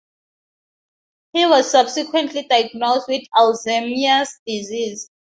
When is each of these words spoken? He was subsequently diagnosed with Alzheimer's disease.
He 1.33 1.45
was 1.45 1.69
subsequently 1.69 2.47
diagnosed 2.47 3.07
with 3.07 3.21
Alzheimer's 3.35 4.39
disease. 4.47 5.11